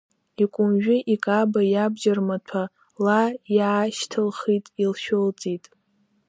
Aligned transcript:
Икәымжәы, 0.43 0.95
икаба, 1.13 1.61
иабџьармаҭәа 1.73 2.63
ла 3.05 3.21
иаашьҭылхит, 3.57 4.65
илшәылҵеит. 4.83 5.65